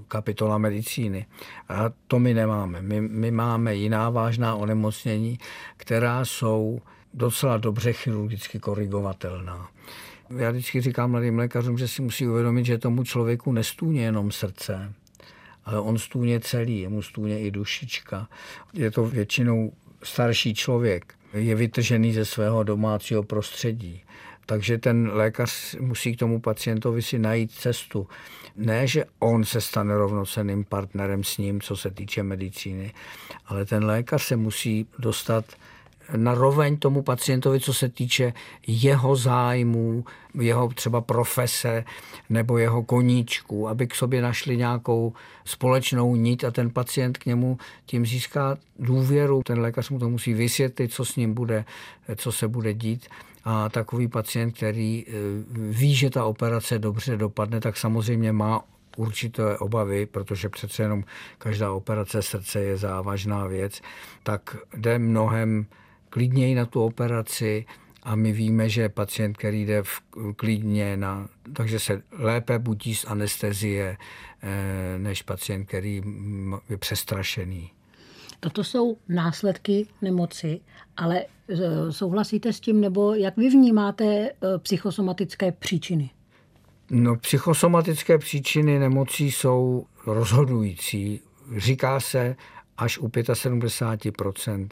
kapitola 0.09 0.59
medicíny. 0.59 1.27
A 1.69 1.91
to 2.07 2.19
my 2.19 2.35
nemáme. 2.35 2.83
My, 2.83 3.01
my 3.01 3.31
máme 3.31 3.75
jiná 3.75 4.11
vážná 4.11 4.55
onemocnění, 4.55 5.39
která 5.77 6.25
jsou 6.25 6.81
docela 7.17 7.57
dobře 7.57 7.93
chirurgicky 7.93 8.59
korigovatelná. 8.59 9.69
Já 10.37 10.51
vždycky 10.51 10.81
říkám 10.81 11.11
mladým 11.11 11.39
lékařům, 11.39 11.79
že 11.79 11.89
si 11.89 12.03
musí 12.03 12.29
uvědomit, 12.29 12.67
že 12.67 12.79
tomu 12.79 13.05
člověku 13.05 13.53
nestůně 13.53 14.03
jenom 14.03 14.33
srdce, 14.33 14.93
ale 15.65 15.81
on 15.81 15.99
stůně 15.99 16.41
celý, 16.41 16.81
je 16.81 16.89
mu 16.89 17.03
stůně 17.03 17.41
i 17.41 17.51
dušička. 17.51 18.29
Je 18.73 18.91
to 18.91 19.05
většinou 19.05 19.73
starší 20.03 20.55
člověk, 20.55 21.15
je 21.35 21.55
vytržený 21.55 22.13
ze 22.13 22.25
svého 22.25 22.63
domácího 22.63 23.23
prostředí. 23.23 24.03
Takže 24.47 24.79
ten 24.79 25.11
lékař 25.13 25.77
musí 25.81 26.17
k 26.17 26.19
tomu 26.19 26.41
pacientovi 26.41 27.03
si 27.03 27.19
najít 27.19 27.53
cestu. 27.53 28.09
Ne, 28.57 28.87
že 28.87 29.05
on 29.19 29.45
se 29.45 29.61
stane 29.61 29.97
rovnocenným 29.97 30.65
partnerem 30.65 31.25
s 31.25 31.39
ním, 31.39 31.61
co 31.61 31.77
se 31.77 31.91
týče 31.91 32.23
medicíny, 32.23 32.93
ale 33.47 33.65
ten 33.65 33.85
lékař 33.85 34.23
se 34.23 34.37
musí 34.37 34.87
dostat 34.99 35.45
na 36.17 36.35
roveň 36.35 36.77
tomu 36.77 37.03
pacientovi, 37.03 37.61
co 37.61 37.75
se 37.75 37.89
týče 37.89 38.33
jeho 38.67 39.17
zájmů, 39.17 40.05
jeho 40.35 40.69
třeba 40.69 41.01
profese 41.01 41.85
nebo 42.31 42.59
jeho 42.59 42.83
koníčku, 42.83 43.69
aby 43.69 43.87
k 43.87 43.95
sobě 43.95 44.23
našli 44.23 44.57
nějakou 44.57 45.13
společnou 45.45 46.17
nit 46.17 46.45
a 46.45 46.51
ten 46.51 46.71
pacient 46.71 47.19
k 47.19 47.27
němu 47.27 47.59
tím 47.87 48.07
získá 48.07 48.59
důvěru. 48.79 49.43
Ten 49.45 49.61
lékař 49.61 49.91
mu 49.91 49.99
to 49.99 50.09
musí 50.09 50.35
vysvětlit, 50.35 50.93
co 50.93 51.05
s 51.05 51.17
ním 51.17 51.35
bude, 51.35 51.65
co 52.17 52.33
se 52.33 52.49
bude 52.49 52.75
dít. 52.75 53.07
A 53.45 53.69
takový 53.69 54.09
pacient, 54.09 54.53
který 54.53 55.05
eh, 55.09 55.13
ví, 55.51 55.95
že 55.95 56.11
ta 56.11 56.25
operace 56.25 56.79
dobře 56.79 57.17
dopadne, 57.17 57.61
tak 57.61 57.77
samozřejmě 57.77 58.33
má 58.33 58.63
určité 58.97 59.59
obavy, 59.59 60.07
protože 60.07 60.49
přece 60.49 60.83
jenom 60.83 61.05
každá 61.39 61.73
operace 61.73 62.23
srdce 62.23 62.61
je 62.61 62.77
závažná 62.77 63.47
věc, 63.47 63.81
tak 64.23 64.57
jde 64.75 64.99
mnohem 64.99 65.67
klidněji 66.17 66.55
na 66.55 66.67
tu 66.67 66.83
operaci 66.83 67.67
a 68.03 68.17
my 68.17 68.33
víme, 68.33 68.69
že 68.69 68.89
pacient, 68.89 69.37
který 69.37 69.67
jde 69.67 69.83
v 69.83 70.01
klidně, 70.37 70.97
na, 70.97 71.29
takže 71.53 71.79
se 71.79 72.03
lépe 72.13 72.59
budí 72.59 72.95
z 72.95 73.05
anestezie, 73.05 73.97
eh, 74.43 74.99
než 74.99 75.23
pacient, 75.23 75.65
který 75.65 76.03
je 76.69 76.77
přestrašený. 76.77 77.71
Toto 78.41 78.65
jsou 78.65 78.97
následky 79.09 79.87
nemoci, 80.03 80.61
ale 80.97 81.21
e, 81.21 81.27
souhlasíte 81.93 82.53
s 82.53 82.61
tím, 82.61 82.81
nebo 82.81 83.15
jak 83.15 83.37
vy 83.37 83.51
vnímáte 83.51 84.05
e, 84.05 84.33
psychosomatické 84.59 85.53
příčiny? 85.53 86.11
No, 86.91 87.17
psychosomatické 87.17 88.19
příčiny 88.19 88.79
nemocí 88.79 89.33
jsou 89.33 89.87
rozhodující. 90.07 91.21
Říká 91.57 92.01
se 92.01 92.37
až 92.77 92.99
u 92.99 93.09
75% 93.09 94.69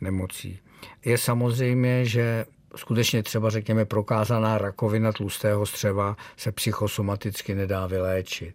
nemocí. 0.00 0.58
Je 1.04 1.18
samozřejmě, 1.18 2.04
že 2.04 2.44
skutečně 2.76 3.22
třeba 3.22 3.50
řekněme 3.50 3.84
prokázaná 3.84 4.58
rakovina 4.58 5.12
tlustého 5.12 5.66
střeva 5.66 6.16
se 6.36 6.52
psychosomaticky 6.52 7.54
nedá 7.54 7.86
vyléčit. 7.86 8.54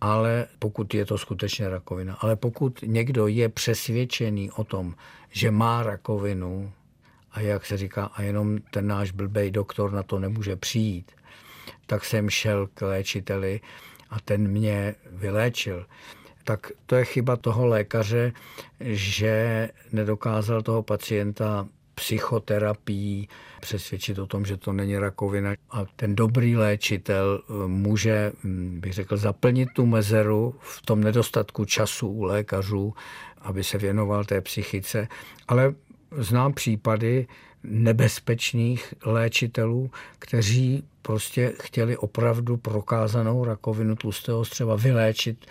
Ale 0.00 0.46
pokud 0.58 0.94
je 0.94 1.06
to 1.06 1.18
skutečně 1.18 1.68
rakovina, 1.68 2.14
ale 2.20 2.36
pokud 2.36 2.80
někdo 2.86 3.26
je 3.26 3.48
přesvědčený 3.48 4.50
o 4.50 4.64
tom, 4.64 4.94
že 5.30 5.50
má 5.50 5.82
rakovinu, 5.82 6.72
a 7.32 7.40
jak 7.40 7.66
se 7.66 7.76
říká, 7.76 8.04
a 8.04 8.22
jenom 8.22 8.58
ten 8.58 8.86
náš 8.86 9.10
blbej 9.10 9.50
doktor 9.50 9.92
na 9.92 10.02
to 10.02 10.18
nemůže 10.18 10.56
přijít, 10.56 11.12
tak 11.86 12.04
jsem 12.04 12.30
šel 12.30 12.68
k 12.74 12.82
léčiteli 12.82 13.60
a 14.10 14.20
ten 14.20 14.48
mě 14.48 14.94
vyléčil. 15.10 15.86
Tak 16.44 16.72
to 16.86 16.96
je 16.96 17.04
chyba 17.04 17.36
toho 17.36 17.66
lékaře, 17.66 18.32
že 18.80 19.68
nedokázal 19.92 20.62
toho 20.62 20.82
pacienta 20.82 21.68
psychoterapií 21.94 23.28
přesvědčit 23.60 24.18
o 24.18 24.26
tom, 24.26 24.44
že 24.44 24.56
to 24.56 24.72
není 24.72 24.98
rakovina. 24.98 25.54
A 25.70 25.84
ten 25.96 26.14
dobrý 26.14 26.56
léčitel 26.56 27.42
eh, 27.42 27.68
může, 27.68 28.32
hm, 28.44 28.80
bych 28.80 28.92
řekl, 28.92 29.16
zaplnit 29.16 29.68
tu 29.74 29.86
mezeru 29.86 30.54
v 30.60 30.82
tom 30.82 31.00
nedostatku 31.00 31.64
času 31.64 32.08
u 32.08 32.22
lékařů, 32.22 32.94
aby 33.40 33.64
se 33.64 33.78
věnoval 33.78 34.24
té 34.24 34.40
psychice. 34.40 35.08
Ale 35.48 35.74
znám 36.16 36.52
případy 36.52 37.26
nebezpečných 37.64 38.94
léčitelů, 39.04 39.90
kteří 40.18 40.84
prostě 41.02 41.52
chtěli 41.62 41.96
opravdu 41.96 42.56
prokázanou 42.56 43.44
rakovinu 43.44 43.96
tlustého 43.96 44.44
střeva 44.44 44.76
vyléčit 44.76 45.46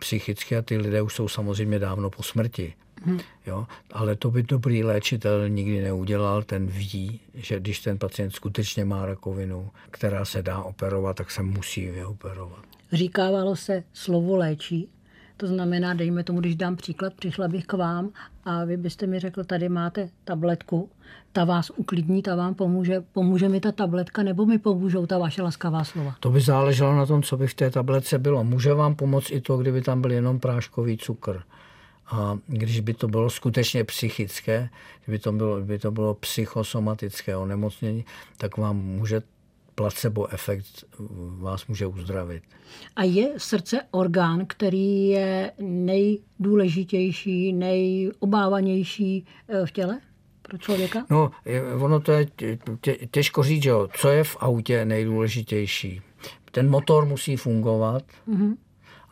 psychicky 0.00 0.56
a 0.56 0.62
ty 0.62 0.76
lidé 0.76 1.02
už 1.02 1.14
jsou 1.14 1.28
samozřejmě 1.28 1.78
dávno 1.78 2.10
po 2.10 2.22
smrti. 2.22 2.74
Hmm. 3.04 3.20
Jo? 3.46 3.66
Ale 3.92 4.16
to 4.16 4.30
by 4.30 4.42
dobrý 4.42 4.84
léčitel 4.84 5.48
nikdy 5.48 5.82
neudělal, 5.82 6.42
ten 6.42 6.66
ví, 6.66 7.20
že 7.34 7.60
když 7.60 7.80
ten 7.80 7.98
pacient 7.98 8.30
skutečně 8.30 8.84
má 8.84 9.06
rakovinu, 9.06 9.70
která 9.90 10.24
se 10.24 10.42
dá 10.42 10.62
operovat, 10.62 11.16
tak 11.16 11.30
se 11.30 11.42
musí 11.42 11.86
vyoperovat. 11.86 12.64
Říkávalo 12.92 13.56
se 13.56 13.82
slovo 13.92 14.36
léčí, 14.36 14.88
to 15.36 15.46
znamená, 15.46 15.94
dejme 15.94 16.24
tomu, 16.24 16.40
když 16.40 16.56
dám 16.56 16.76
příklad, 16.76 17.14
přišla 17.14 17.48
bych 17.48 17.66
k 17.66 17.72
vám 17.72 18.10
a 18.44 18.64
vy 18.64 18.76
byste 18.76 19.06
mi 19.06 19.20
řekl, 19.20 19.44
tady 19.44 19.68
máte 19.68 20.08
tabletku, 20.24 20.90
ta 21.32 21.44
vás 21.44 21.70
uklidní, 21.76 22.22
ta 22.22 22.36
vám 22.36 22.54
pomůže, 22.54 23.04
pomůže 23.12 23.48
mi 23.48 23.60
ta 23.60 23.72
tabletka 23.72 24.22
nebo 24.22 24.46
mi 24.46 24.58
pomůžou 24.58 25.06
ta 25.06 25.18
vaše 25.18 25.42
laskavá 25.42 25.84
slova? 25.84 26.14
To 26.20 26.30
by 26.30 26.40
záleželo 26.40 26.96
na 26.96 27.06
tom, 27.06 27.22
co 27.22 27.36
by 27.36 27.46
v 27.46 27.54
té 27.54 27.70
tabletce 27.70 28.18
bylo. 28.18 28.44
Může 28.44 28.74
vám 28.74 28.94
pomoct 28.94 29.30
i 29.30 29.40
to, 29.40 29.58
kdyby 29.58 29.82
tam 29.82 30.00
byl 30.00 30.12
jenom 30.12 30.40
práškový 30.40 30.98
cukr. 30.98 31.42
A 32.10 32.38
když 32.46 32.80
by 32.80 32.94
to 32.94 33.08
bylo 33.08 33.30
skutečně 33.30 33.84
psychické, 33.84 34.68
kdyby 35.04 35.18
to 35.18 35.32
bylo, 35.32 35.56
kdyby 35.56 35.78
to 35.78 35.90
bylo 35.90 36.14
psychosomatické 36.14 37.36
onemocnění, 37.36 38.04
tak 38.36 38.56
vám 38.56 38.76
může 38.76 39.22
placebo 39.76 40.32
efekt 40.32 40.84
vás 41.38 41.66
může 41.66 41.86
uzdravit. 41.86 42.42
A 42.96 43.02
je 43.02 43.28
srdce 43.36 43.80
orgán, 43.90 44.46
který 44.46 45.08
je 45.08 45.52
nejdůležitější, 45.60 47.52
nejobávanější 47.52 49.26
eh, 49.48 49.66
v 49.66 49.72
těle? 49.72 50.00
pro 50.42 50.58
člověka? 50.58 51.06
No, 51.10 51.30
ono 51.80 52.00
to 52.00 52.12
je 52.12 52.26
tě, 52.80 52.96
těžko 53.10 53.42
říct, 53.42 53.64
jo. 53.64 53.88
co 53.96 54.08
je 54.08 54.24
v 54.24 54.36
autě 54.40 54.84
nejdůležitější. 54.84 56.00
Ten 56.50 56.70
motor 56.70 57.06
musí 57.06 57.36
fungovat, 57.36 58.02
mm-hmm 58.28 58.56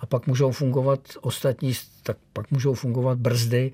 a 0.04 0.06
pak 0.06 0.26
můžou 0.26 0.50
fungovat 0.50 1.00
ostatní, 1.20 1.72
tak 2.02 2.16
pak 2.32 2.50
můžou 2.50 2.74
fungovat 2.74 3.18
brzdy, 3.18 3.72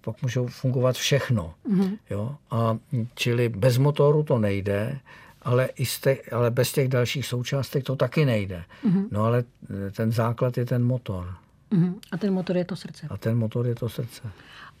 pak 0.00 0.22
můžou 0.22 0.46
fungovat 0.46 0.96
všechno. 0.96 1.54
Mm-hmm. 1.70 1.98
Jo? 2.10 2.36
A 2.50 2.78
čili 3.14 3.48
bez 3.48 3.78
motoru 3.78 4.22
to 4.22 4.38
nejde, 4.38 5.00
ale, 5.42 5.66
i 5.66 5.84
těch, 5.84 6.32
ale 6.32 6.50
bez 6.50 6.72
těch 6.72 6.88
dalších 6.88 7.26
součástek 7.26 7.84
to 7.84 7.96
taky 7.96 8.24
nejde. 8.24 8.64
Mm-hmm. 8.84 9.08
No 9.10 9.24
ale 9.24 9.44
ten 9.92 10.12
základ 10.12 10.58
je 10.58 10.64
ten 10.64 10.84
motor. 10.84 11.34
Mm-hmm. 11.72 11.94
A 12.12 12.16
ten 12.16 12.34
motor 12.34 12.56
je 12.56 12.64
to 12.64 12.76
srdce. 12.76 13.06
A 13.10 13.16
ten 13.16 13.38
motor 13.38 13.66
je 13.66 13.74
to 13.74 13.88
srdce. 13.88 14.22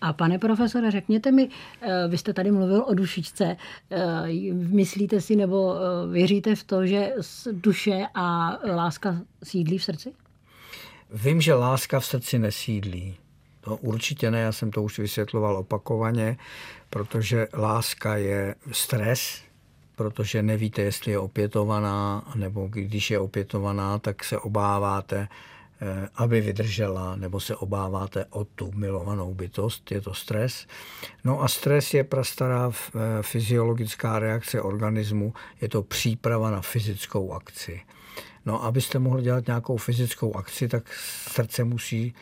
A 0.00 0.12
pane 0.12 0.38
profesore, 0.38 0.90
řekněte 0.90 1.32
mi, 1.32 1.48
eh, 1.80 2.08
vy 2.08 2.18
jste 2.18 2.32
tady 2.32 2.50
mluvil 2.50 2.84
o 2.86 2.94
dušičce. 2.94 3.56
Eh, 3.90 4.52
myslíte 4.52 5.20
si 5.20 5.36
nebo 5.36 5.74
eh, 5.74 6.12
věříte 6.12 6.54
v 6.54 6.64
to, 6.64 6.86
že 6.86 7.12
duše 7.52 8.06
a 8.14 8.58
láska 8.74 9.22
sídlí 9.42 9.78
v 9.78 9.84
srdci? 9.84 10.12
Vím, 11.10 11.40
že 11.40 11.54
láska 11.54 12.00
v 12.00 12.06
srdci 12.06 12.38
nesídlí. 12.38 13.16
To 13.60 13.76
určitě 13.76 14.30
ne, 14.30 14.40
já 14.40 14.52
jsem 14.52 14.70
to 14.70 14.82
už 14.82 14.98
vysvětloval 14.98 15.56
opakovaně, 15.56 16.36
protože 16.90 17.48
láska 17.54 18.16
je 18.16 18.54
stres, 18.72 19.42
protože 20.02 20.42
nevíte, 20.42 20.82
jestli 20.82 21.12
je 21.12 21.18
opětovaná, 21.18 22.24
nebo 22.34 22.68
když 22.70 23.10
je 23.10 23.18
opětovaná, 23.18 23.98
tak 23.98 24.24
se 24.24 24.38
obáváte, 24.38 25.28
eh, 25.80 26.08
aby 26.14 26.40
vydržela, 26.40 27.16
nebo 27.16 27.40
se 27.40 27.56
obáváte 27.56 28.24
o 28.30 28.44
tu 28.44 28.72
milovanou 28.74 29.34
bytost, 29.34 29.90
je 29.90 30.00
to 30.00 30.14
stres. 30.14 30.66
No 31.24 31.42
a 31.42 31.48
stres 31.48 31.94
je 31.94 32.04
prastará 32.04 32.70
eh, 32.70 32.98
fyziologická 33.22 34.18
reakce 34.18 34.62
organismu, 34.62 35.34
je 35.60 35.68
to 35.68 35.82
příprava 35.82 36.50
na 36.50 36.60
fyzickou 36.60 37.32
akci. 37.32 37.80
No, 38.46 38.64
abyste 38.64 38.98
mohli 38.98 39.22
dělat 39.22 39.46
nějakou 39.46 39.76
fyzickou 39.76 40.36
akci, 40.36 40.68
tak 40.68 40.92
srdce 41.28 41.64
musí 41.64 42.14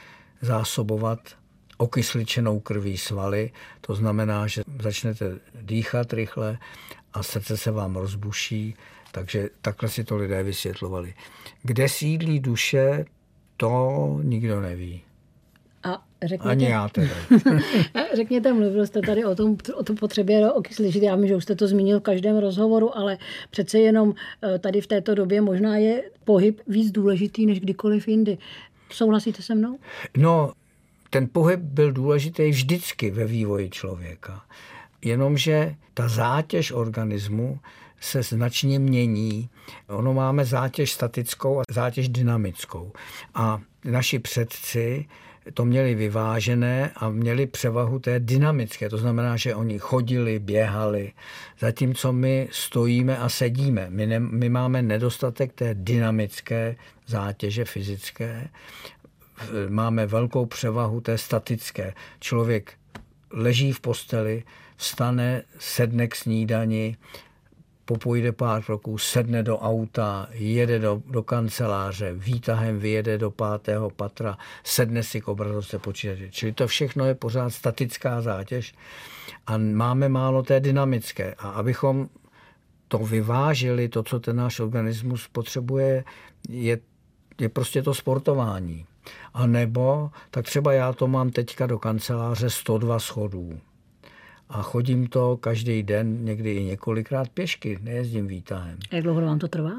zásobovat 0.43 1.21
okysličenou 1.81 2.61
krví 2.61 2.99
svaly. 2.99 3.51
To 3.81 3.95
znamená, 3.95 4.47
že 4.47 4.63
začnete 4.83 5.39
dýchat 5.61 6.13
rychle 6.13 6.59
a 7.13 7.23
srdce 7.23 7.57
se 7.57 7.71
vám 7.71 7.97
rozbuší, 7.97 8.75
takže 9.13 9.49
takhle 9.63 9.89
si 9.89 10.05
to 10.05 10.17
lidé 10.17 10.43
vysvětlovali. 10.43 11.15
Kde 11.63 11.89
sídlí 11.89 12.41
duše, 12.41 13.05
to 13.57 14.21
nikdo 14.23 14.61
neví. 14.61 15.03
A 15.83 16.03
řekněte, 16.23 16.51
Ani 16.51 16.65
já 16.65 16.89
teda. 16.89 17.15
řekněte, 18.15 18.53
mluvil 18.53 18.87
jste 18.87 19.01
tady 19.01 19.25
o 19.25 19.35
tom, 19.35 19.57
o 19.75 19.83
tom 19.83 19.97
potřebě 19.97 20.53
okysličit. 20.53 21.03
Já 21.03 21.17
myslím, 21.17 21.29
že 21.29 21.37
už 21.37 21.43
jste 21.43 21.55
to 21.55 21.67
zmínil 21.67 22.01
v 22.01 22.03
každém 22.03 22.39
rozhovoru, 22.39 22.99
ale 22.99 23.19
přece 23.51 23.79
jenom 23.79 24.15
eh, 24.43 24.59
tady 24.59 24.81
v 24.81 24.87
této 24.87 25.15
době 25.15 25.41
možná 25.41 25.77
je 25.77 26.03
pohyb 26.25 26.61
víc 26.67 26.91
důležitý 26.91 27.47
než 27.47 27.61
kdykoliv 27.61 28.09
jindy. 28.09 28.39
Souhlasíte 28.91 29.43
se 29.43 29.55
mnou? 29.55 29.79
No, 30.17 30.53
ten 31.11 31.29
pohyb 31.33 31.61
byl 31.61 31.93
důležitý 31.93 32.51
vždycky 32.51 33.11
ve 33.11 33.25
vývoji 33.25 33.71
člověka. 33.71 34.43
Jenomže 35.05 35.75
ta 35.95 36.09
zátěž 36.09 36.73
organismu 36.73 37.61
se 38.01 38.23
značně 38.23 38.79
mění. 38.79 39.49
Ono 39.89 40.15
máme 40.15 40.45
zátěž 40.45 40.93
statickou 40.93 41.61
a 41.61 41.63
zátěž 41.71 42.09
dynamickou. 42.09 42.93
A 43.35 43.61
naši 43.85 44.19
předci 44.19 45.07
to 45.55 45.65
měli 45.65 45.95
vyvážené 45.95 46.91
a 46.97 47.09
měli 47.09 47.47
převahu 47.47 47.99
té 47.99 48.21
dynamické. 48.21 48.89
To 48.89 48.99
znamená, 48.99 49.37
že 49.37 49.55
oni 49.55 49.79
chodili, 49.79 50.39
běhali, 50.39 51.13
zatímco 51.59 52.13
my 52.13 52.49
stojíme 52.53 53.19
a 53.19 53.29
sedíme. 53.29 53.87
My, 53.91 54.07
ne, 54.07 54.21
my 54.21 54.49
máme 54.49 54.83
nedostatek 54.83 55.53
té 55.53 55.75
dynamické 55.75 56.77
zátěže 57.07 57.65
fyzické, 57.65 58.49
máme 59.69 60.07
velkou 60.07 60.47
převahu 60.47 61.01
té 61.01 61.19
statické. 61.19 61.95
Člověk 62.21 62.73
leží 63.31 63.73
v 63.73 63.81
posteli, 63.81 64.43
vstane, 64.81 65.43
sedne 65.59 66.09
k 66.09 66.15
snídani, 66.17 66.97
popojde 67.85 68.33
pár 68.33 68.63
kroků, 68.63 68.99
sedne 68.99 69.43
do 69.43 69.59
auta, 69.59 70.29
jede 70.33 70.79
do, 70.79 71.03
do 71.07 71.23
kanceláře, 71.23 72.13
výtahem 72.13 72.79
vyjede 72.79 73.19
do 73.19 73.31
pátého 73.31 73.91
patra, 73.91 74.39
sedne 74.65 75.03
si 75.03 75.21
k 75.21 75.29
obrazovce 75.29 75.79
počítače. 75.79 76.29
Čili 76.31 76.53
to 76.53 76.67
všechno 76.67 77.05
je 77.05 77.15
pořád 77.15 77.51
statická 77.51 78.21
zátěž 78.21 78.75
a 79.47 79.59
máme 79.59 80.09
málo 80.09 80.43
té 80.43 80.61
dynamické. 80.61 81.35
A 81.39 81.49
abychom 81.49 82.09
to 82.89 82.99
vyvážili, 82.99 83.89
to, 83.89 84.03
co 84.03 84.21
ten 84.21 84.37
náš 84.37 84.61
organismus 84.61 85.29
potřebuje, 85.29 86.05
je, 86.49 86.79
je 87.41 87.49
prostě 87.49 87.83
to 87.83 87.95
sportování. 87.95 88.87
A 89.35 89.47
nebo, 89.47 90.11
tak 90.31 90.45
třeba 90.45 90.73
já 90.73 90.93
to 90.93 91.09
mám 91.09 91.31
teďka 91.31 91.67
do 91.67 91.79
kanceláře 91.79 92.51
102 92.51 92.99
schodů 92.99 93.61
a 94.51 94.63
chodím 94.63 95.07
to 95.07 95.37
každý 95.37 95.83
den, 95.83 96.25
někdy 96.25 96.53
i 96.55 96.65
několikrát 96.65 97.29
pěšky, 97.29 97.79
nejezdím 97.83 98.27
výtahem. 98.27 98.79
Jak 98.93 99.03
dlouho 99.03 99.21
vám 99.21 99.39
to 99.39 99.49
trvá? 99.49 99.73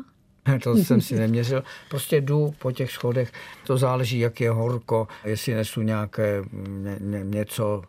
To 0.63 0.75
jsem 0.75 1.01
si 1.01 1.15
neměřil. 1.15 1.63
Prostě 1.89 2.21
jdu 2.21 2.53
po 2.59 2.71
těch 2.71 2.91
schodech. 2.91 3.31
To 3.67 3.77
záleží, 3.77 4.19
jak 4.19 4.41
je 4.41 4.51
horko, 4.51 5.07
jestli 5.25 5.53
nesu 5.53 5.81
nějaké 5.81 6.43
ně, 6.67 6.97
ně, 6.99 7.23
něco 7.23 7.83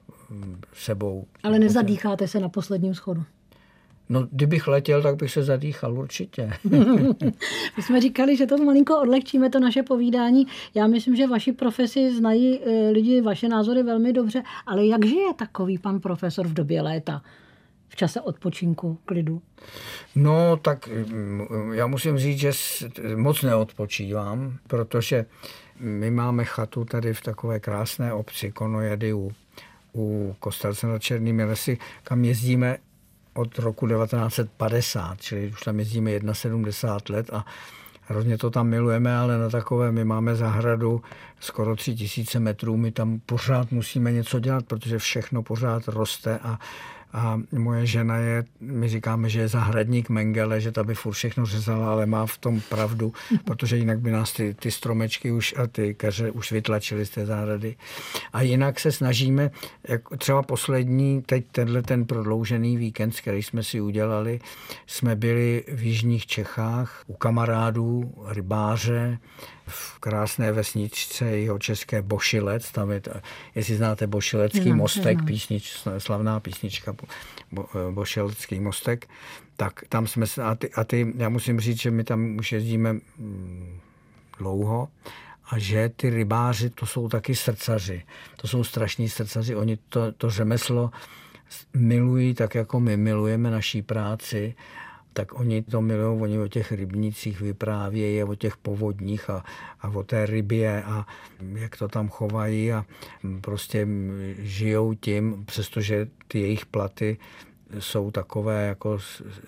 sebou. 0.73 1.27
Ale 1.43 1.59
nezadýcháte 1.59 2.29
se 2.29 2.41
na 2.41 2.49
posledním 2.49 2.95
schodu. 2.95 3.25
No, 4.09 4.29
kdybych 4.31 4.69
letěl, 4.69 5.03
tak 5.03 5.17
bych 5.17 5.31
se 5.31 5.43
zadýchal 5.43 5.99
určitě. 5.99 6.53
My 7.77 7.83
jsme 7.83 8.01
říkali, 8.01 8.37
že 8.37 8.47
to 8.47 8.59
malinko 8.59 9.01
odlehčíme, 9.01 9.51
to 9.51 9.61
naše 9.61 9.83
povídání. 9.83 10.47
Já 10.75 10.87
myslím, 10.87 11.17
že 11.17 11.27
vaši 11.27 11.53
profesi 11.53 12.17
znají 12.17 12.61
eh, 12.61 12.91
lidi 12.91 13.21
vaše 13.21 13.49
názory 13.49 13.83
velmi 13.83 14.13
dobře, 14.13 14.43
ale 14.67 14.87
jak 14.87 15.05
žije 15.05 15.35
takový 15.35 15.79
pan 15.79 16.01
profesor 16.01 16.49
v 16.49 16.53
době 16.53 16.83
léta? 16.83 17.23
v 17.93 17.97
čase 17.97 18.21
odpočinku, 18.21 18.99
klidu? 19.05 19.43
No, 20.15 20.57
tak 20.57 20.89
mm, 20.89 21.73
já 21.73 21.87
musím 21.87 22.19
říct, 22.19 22.39
že 22.39 22.53
moc 23.17 23.43
neodpočívám, 23.43 24.59
protože 24.67 25.27
my 25.81 26.11
máme 26.11 26.45
chatu 26.45 26.85
tady 26.85 27.15
v 27.15 27.21
takové 27.21 27.61
krásné 27.61 28.13
obci 28.13 28.53
Konojedy 28.53 29.13
u, 29.13 29.33
u 29.95 30.37
Kostelce 30.39 30.87
nad 30.87 31.03
Černými 31.03 31.45
lesy, 31.45 31.79
kam 32.03 32.25
jezdíme 32.25 32.79
od 33.35 33.59
roku 33.59 33.89
1950, 33.89 35.21
čili 35.21 35.49
už 35.49 35.61
tam 35.61 35.79
jezdíme 35.79 36.11
71 36.33 37.17
let 37.17 37.31
a 37.33 37.45
hrozně 38.03 38.39
to 38.39 38.51
tam 38.51 38.69
milujeme, 38.69 39.17
ale 39.17 39.39
na 39.39 39.51
takové 39.51 39.93
my 39.93 40.05
máme 40.05 40.37
zahradu 40.37 41.03
skoro 41.41 41.77
tři 41.77 41.95
tisíce 41.95 42.41
metrů, 42.41 42.77
my 42.77 42.91
tam 42.93 43.21
pořád 43.27 43.73
musíme 43.73 44.13
něco 44.13 44.41
dělat, 44.41 44.67
protože 44.67 44.99
všechno 44.99 45.43
pořád 45.43 45.89
roste 45.89 46.39
a 46.39 46.59
a 47.13 47.41
moje 47.53 47.87
žena 47.87 48.17
je, 48.17 48.45
my 48.61 48.89
říkáme, 48.89 49.29
že 49.29 49.41
je 49.41 49.49
zahradník 49.49 50.09
Mengele, 50.09 50.61
že 50.61 50.73
ta 50.73 50.85
by 50.85 50.95
furt 50.95 51.13
všechno 51.13 51.47
řezala, 51.47 51.91
ale 51.91 52.07
má 52.07 52.27
v 52.27 52.39
tom 52.39 52.61
pravdu, 52.61 53.13
protože 53.45 53.77
jinak 53.77 54.01
by 54.01 54.11
nás 54.11 54.33
ty, 54.33 54.55
ty 54.55 54.71
stromečky 54.71 55.33
už 55.33 55.55
a 55.59 55.67
ty 55.67 55.95
keře 55.95 56.31
už 56.31 56.53
vytlačily 56.53 57.07
z 57.07 57.11
té 57.11 57.27
zahrady. 57.27 57.77
A 58.33 58.43
jinak 58.43 58.81
se 58.81 58.93
snažíme, 58.93 59.51
jak 59.89 60.03
třeba 60.19 60.43
poslední, 60.43 61.23
teď 61.23 61.45
tenhle 61.53 61.83
ten 61.83 62.05
prodloužený 62.05 62.77
víkend, 62.77 63.21
který 63.21 63.43
jsme 63.43 63.63
si 63.63 63.81
udělali, 63.81 64.41
jsme 64.87 65.17
byli 65.17 65.65
v 65.69 65.83
Jižních 65.83 66.27
Čechách 66.27 67.05
u 67.07 67.15
kamarádů, 67.15 68.15
rybáře, 68.27 69.19
v 69.67 69.99
krásné 69.99 70.53
vesničce 70.53 71.25
jeho 71.25 71.59
české 71.59 72.03
Bošilec, 72.03 72.73
tam 72.73 72.91
je, 72.91 73.01
to, 73.01 73.11
jestli 73.55 73.77
znáte 73.77 74.07
Bošilecký 74.07 74.71
no, 74.71 74.77
mostek, 74.77 75.19
no. 75.19 75.27
Písnič, 75.27 75.77
slavná 75.99 76.41
písnička 76.41 76.93
bo, 77.53 77.69
Bošilecký 77.91 78.61
mostek, 78.61 79.09
tak 79.57 79.81
tam 79.89 80.07
jsme 80.07 80.27
se, 80.27 80.43
a 80.43 80.55
ty, 80.55 80.71
a 80.73 80.85
ty, 80.85 81.13
já 81.17 81.29
musím 81.29 81.61
říct, 81.61 81.81
že 81.81 81.91
my 81.91 82.05
tam 82.05 82.37
už 82.37 82.53
jezdíme 82.53 82.93
mm, 82.93 83.81
dlouho 84.39 84.89
a 85.51 85.59
že 85.59 85.89
ty 85.97 86.11
rybáři, 86.11 86.71
to 86.71 86.87
jsou 86.87 87.09
taky 87.09 87.35
srdcaři, 87.35 88.03
to 88.37 88.49
jsou 88.49 88.65
strašní 88.65 89.09
srdcaři, 89.09 89.57
oni 89.57 89.79
to, 89.89 90.13
to 90.13 90.31
řemeslo 90.31 90.91
milují 91.75 92.35
tak, 92.35 92.55
jako 92.55 92.81
my 92.81 92.97
milujeme 92.97 93.51
naší 93.51 93.83
práci 93.83 94.55
tak 95.13 95.41
oni 95.41 95.63
to 95.63 95.81
milují, 95.81 96.21
oni 96.21 96.39
o 96.39 96.49
těch 96.49 96.73
rybnících 96.73 97.41
vyprávějí, 97.41 98.25
o 98.25 98.35
těch 98.35 98.57
povodních 98.57 99.31
a, 99.31 99.45
a 99.81 99.89
o 99.89 100.03
té 100.03 100.27
rybě 100.27 100.83
a 100.83 101.07
jak 101.55 101.77
to 101.77 101.89
tam 101.89 102.09
chovají 102.09 102.73
a 102.73 102.85
prostě 103.41 103.89
žijou 104.39 104.95
tím, 104.95 105.45
přestože 105.45 106.09
ty 106.29 106.41
jejich 106.41 106.67
platy 106.67 107.19
jsou 107.79 108.11
takové 108.11 108.67
jako, 108.67 108.99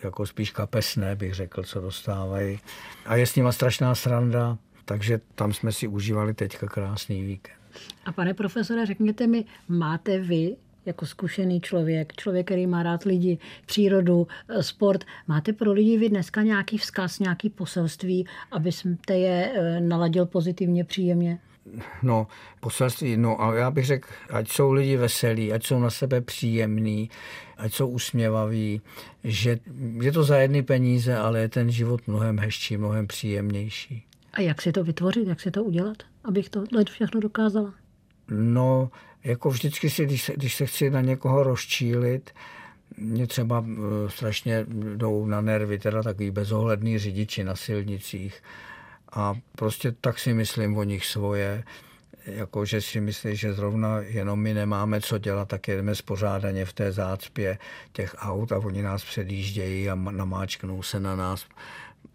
jako 0.03 0.27
spíš 0.27 0.51
kapesné, 0.51 1.17
bych 1.17 1.35
řekl, 1.35 1.63
co 1.63 1.81
dostávají. 1.81 2.59
A 3.07 3.17
je 3.17 3.27
s 3.27 3.37
nima 3.37 3.53
strašná 3.53 3.95
sranda, 3.95 4.59
takže 4.85 5.21
tam 5.35 5.53
jsme 5.53 5.73
si 5.73 5.89
užívali 5.89 6.35
teďka 6.35 6.67
krásný 6.67 7.23
víkend. 7.23 7.57
A 8.05 8.13
pane 8.13 8.35
profesore, 8.35 8.87
řekněte 8.87 9.27
mi, 9.27 9.45
máte 9.69 10.19
vy 10.19 10.57
jako 10.87 11.07
zkušený 11.07 11.61
člověk, 11.61 12.13
člověk, 12.13 12.47
který 12.47 12.67
má 12.67 12.83
rád 12.83 13.03
lidi, 13.03 13.39
přírodu, 13.67 14.27
eh, 14.49 14.63
sport. 14.63 15.05
Máte 15.27 15.53
pro 15.53 15.73
lidi 15.73 15.99
vy 15.99 16.09
dneska 16.09 16.43
nějaký 16.43 16.79
vzkaz, 16.79 17.19
nějaký 17.19 17.51
poselství, 17.51 18.27
abyste 18.51 19.19
je 19.19 19.53
eh, 19.55 19.81
naladil 19.81 20.27
pozitivně, 20.27 20.85
příjemně? 20.85 21.39
No, 22.03 22.27
poselství, 22.61 23.17
no 23.17 23.43
a 23.43 23.55
já 23.55 23.71
bych 23.71 23.87
řekl, 23.87 24.09
ať 24.31 24.49
jsou 24.49 24.73
lidi 24.73 24.97
veselí, 24.97 25.53
ať 25.53 25.67
jsou 25.67 25.79
na 25.79 25.91
sebe 25.91 26.21
příjemní, 26.21 27.11
ať 27.57 27.73
jsou 27.73 27.89
usměvaví, 27.89 28.81
že 29.25 29.59
je 30.03 30.13
to 30.13 30.25
za 30.25 30.39
jedny 30.39 30.63
peníze, 30.63 31.17
ale 31.17 31.41
je 31.41 31.49
ten 31.49 31.71
život 31.71 32.01
mnohem 32.07 32.39
hezčí, 32.39 32.77
mnohem 32.77 33.07
příjemnější. 33.07 34.05
A 34.33 34.41
jak 34.41 34.63
si 34.63 34.73
to 34.73 34.85
vytvořit, 34.85 35.29
jak 35.29 35.41
si 35.41 35.51
to 35.51 35.65
udělat, 35.65 35.97
abych 36.25 36.51
to 36.51 36.65
všechno 36.91 37.21
dokázala? 37.21 37.75
No, 38.29 38.91
jako 39.25 39.51
vždycky 39.51 39.91
si, 39.91 40.05
když 40.05 40.23
se, 40.23 40.33
když 40.33 40.55
se 40.55 40.67
chci 40.67 40.91
na 40.91 41.01
někoho 41.01 41.43
rozčílit, 41.43 42.31
mě 42.97 43.27
třeba 43.27 43.65
eh, 43.69 44.11
strašně 44.11 44.67
jdou 44.97 45.27
na 45.27 45.41
nervy, 45.41 45.79
teda 45.79 46.03
takový 46.03 46.31
bezohledný 46.31 46.99
řidiči 46.99 47.45
na 47.45 47.57
silnicích. 47.57 48.43
A 49.13 49.35
prostě 49.57 49.93
tak 50.01 50.19
si 50.19 50.35
myslím 50.35 50.77
o 50.77 50.83
nich 50.83 51.07
svoje, 51.07 51.65
jako 52.27 52.65
že 52.65 52.81
si 52.81 53.01
myslí, 53.01 53.37
že 53.37 53.53
zrovna 53.53 53.99
jenom 54.01 54.41
my 54.41 54.55
nemáme 54.55 55.01
co 55.01 55.19
dělat, 55.19 55.49
tak 55.49 55.69
jedeme 55.69 55.95
spořádaně 55.95 56.65
v 56.65 56.73
té 56.73 56.93
zácpě 56.93 57.59
těch 57.93 58.15
aut 58.19 58.53
a 58.53 58.59
oni 58.59 58.83
nás 58.83 59.05
předjíždějí 59.05 59.91
a 59.91 59.95
namáčknou 59.95 60.83
se 60.83 61.01
na 61.01 61.17
nás. 61.17 61.47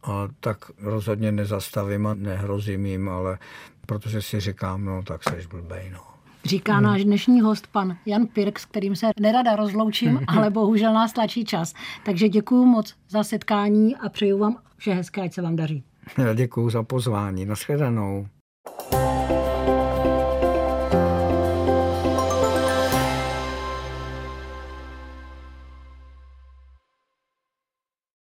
A 0.04 0.28
tak 0.40 0.58
rozhodně 0.78 1.32
nezastavím 1.32 2.08
a 2.08 2.14
nehrozím 2.14 2.86
jim, 2.86 3.10
ale 3.10 3.40
protože 3.86 4.22
si 4.22 4.40
říkám, 4.40 4.86
no 4.86 5.04
tak 5.04 5.24
seš 5.24 5.46
blbej, 5.46 5.90
no. 5.94 6.19
Říká 6.46 6.74
hmm. 6.74 6.84
náš 6.84 7.04
dnešní 7.04 7.42
host, 7.42 7.68
pan 7.68 7.98
Jan 8.06 8.28
Pirk, 8.28 8.60
s 8.60 8.66
kterým 8.66 8.96
se 8.96 9.08
nerada 9.20 9.56
rozloučím, 9.56 10.20
ale 10.28 10.50
bohužel 10.50 10.94
nás 10.94 11.14
tlačí 11.14 11.46
čas. 11.46 11.74
Takže 12.06 12.30
děkuji 12.30 12.66
moc 12.66 12.96
za 13.10 13.24
setkání 13.24 13.96
a 13.96 14.10
přeju 14.10 14.38
vám 14.38 14.58
vše 14.78 14.94
hezké, 14.94 15.22
ať 15.22 15.34
se 15.34 15.42
vám 15.42 15.56
daří. 15.56 15.84
Děkuji 16.36 16.70
za 16.70 16.84
pozvání. 16.84 17.46
Naschledanou. 17.46 18.28